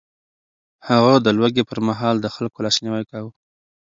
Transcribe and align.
هغه 0.87 1.13
د 1.25 1.27
لوږې 1.37 1.63
پر 1.69 1.79
مهال 1.87 2.15
د 2.21 2.27
خلکو 2.35 2.63
لاسنيوی 2.65 3.03
کاوه. 3.11 3.31